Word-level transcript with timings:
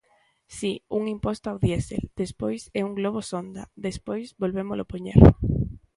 Si, 0.57 0.71
un 0.97 1.03
imposto 1.15 1.45
ao 1.49 1.61
diésel, 1.65 2.03
despois 2.21 2.61
é 2.79 2.81
un 2.87 2.93
globo 2.99 3.21
sonda, 3.31 3.63
despois 3.87 4.25
volvémolo 4.41 4.89
poñer. 4.91 5.19